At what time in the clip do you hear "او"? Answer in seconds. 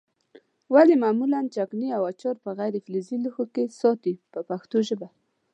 1.97-2.03